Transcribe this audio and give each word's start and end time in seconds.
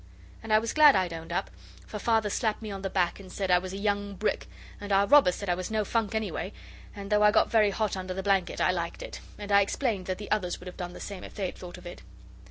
And 0.41 0.51
I 0.51 0.57
was 0.57 0.73
glad 0.73 0.95
I'd 0.95 1.13
owned 1.13 1.31
up, 1.31 1.51
for 1.85 1.99
Father 1.99 2.31
slapped 2.31 2.63
me 2.63 2.71
on 2.71 2.81
the 2.81 2.89
back, 2.89 3.19
and 3.19 3.31
said 3.31 3.51
I 3.51 3.59
was 3.59 3.71
a 3.71 3.77
young 3.77 4.15
brick, 4.15 4.47
and 4.79 4.91
our 4.91 5.05
robber 5.05 5.31
said 5.31 5.47
I 5.47 5.53
was 5.53 5.69
no 5.69 5.85
funk 5.85 6.15
anyway, 6.15 6.53
and 6.95 7.11
though 7.11 7.21
I 7.21 7.29
got 7.29 7.51
very 7.51 7.69
hot 7.69 7.95
under 7.95 8.15
the 8.15 8.23
blanket 8.23 8.59
I 8.59 8.71
liked 8.71 9.03
it, 9.03 9.19
and 9.37 9.51
I 9.51 9.61
explained 9.61 10.07
that 10.07 10.17
the 10.17 10.31
others 10.31 10.59
would 10.59 10.65
have 10.65 10.75
done 10.77 10.93
the 10.93 10.99
same 10.99 11.23
if 11.23 11.35
they 11.35 11.45
had 11.45 11.55
thought 11.55 11.77
of 11.77 11.85
it. 11.85 12.01